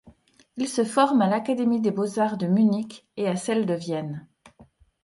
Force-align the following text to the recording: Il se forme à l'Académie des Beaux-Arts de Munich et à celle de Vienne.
Il 0.57 0.67
se 0.67 0.83
forme 0.83 1.21
à 1.21 1.27
l'Académie 1.29 1.79
des 1.79 1.91
Beaux-Arts 1.91 2.37
de 2.39 2.47
Munich 2.47 3.05
et 3.17 3.27
à 3.27 3.35
celle 3.35 3.67
de 3.67 3.75
Vienne. 3.75 4.27